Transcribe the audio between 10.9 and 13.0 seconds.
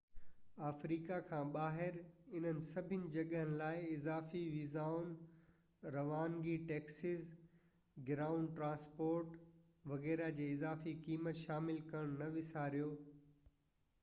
قيمت شامل ڪرڻ نه وساريو